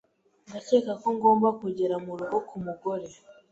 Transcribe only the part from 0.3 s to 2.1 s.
Ndakeka ko ngomba kugera